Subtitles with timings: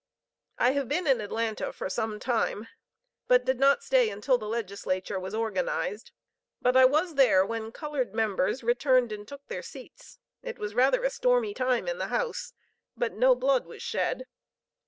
[0.57, 2.67] I have been in Atlanta for some time,
[3.27, 6.11] but did not stay until the Legislature was organized;
[6.59, 10.17] but I was there when colored members returned and took their seats.
[10.41, 12.53] It was rather a stormy time in the House;
[12.97, 14.25] but no blood was shed.